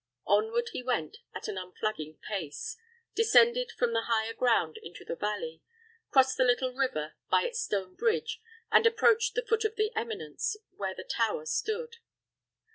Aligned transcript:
Onward 0.25 0.69
he 0.73 0.81
went 0.81 1.17
at 1.35 1.47
an 1.47 1.59
unflagging 1.59 2.17
pace, 2.27 2.75
descended 3.13 3.71
from 3.77 3.93
the 3.93 4.05
higher 4.05 4.33
ground 4.33 4.79
into 4.81 5.05
the 5.05 5.15
valley, 5.15 5.61
crossed 6.09 6.37
the 6.37 6.43
little 6.43 6.73
river 6.73 7.13
by 7.29 7.43
its 7.43 7.61
stone 7.61 7.93
bridge, 7.93 8.41
and 8.71 8.87
approached 8.87 9.35
the 9.35 9.45
foot 9.45 9.63
of 9.63 9.75
the 9.75 9.91
eminence 9.95 10.57
where 10.75 10.95
the 10.95 11.03
tower 11.07 11.45
stood. 11.45 11.97